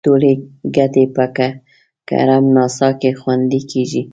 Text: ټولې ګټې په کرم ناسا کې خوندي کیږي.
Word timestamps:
ټولې 0.03 0.31
ګټې 0.75 1.03
په 1.15 1.25
کرم 2.09 2.43
ناسا 2.55 2.89
کې 2.99 3.11
خوندي 3.19 3.61
کیږي. 3.71 4.01